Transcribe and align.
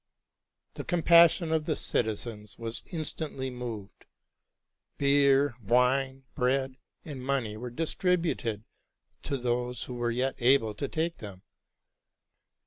The 0.73 0.83
compassion 0.83 1.51
of 1.51 1.65
the 1.65 1.75
citizens 1.75 2.57
was 2.57 2.81
instantly 2.87 3.51
moved. 3.51 4.05
Beer, 4.97 5.53
wine, 5.61 6.23
bread, 6.33 6.77
and 7.05 7.23
money 7.23 7.55
were 7.55 7.69
distributed 7.69 8.63
to 9.21 9.37
those 9.37 9.83
who 9.83 9.93
were 9.93 10.09
yet 10.09 10.33
able 10.39 10.73
to 10.73 10.87
take 10.87 11.19
them. 11.19 11.43